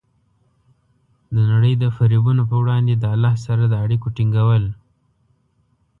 [1.33, 4.63] د نړۍ د فریبونو په وړاندې د الله سره د اړیکو ټینګول.